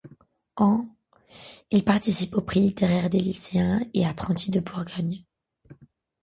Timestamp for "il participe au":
1.69-2.41